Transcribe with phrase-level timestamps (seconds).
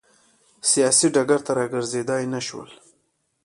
[0.71, 2.69] سیاسي ډګر ته راګرځېدای نه شول.